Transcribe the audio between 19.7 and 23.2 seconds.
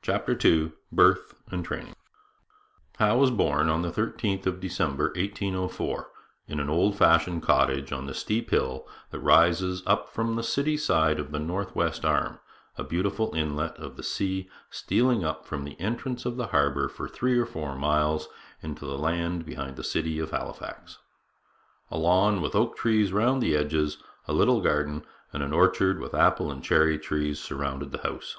the city of Halifax. A 'lawn with oak trees